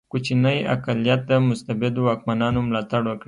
کوچنی 0.11 0.55
اقلیت 0.73 1.21
د 1.29 1.31
مستبدو 1.47 2.01
واکمنانو 2.05 2.59
ملاتړ 2.67 3.01
وکړي. 3.07 3.19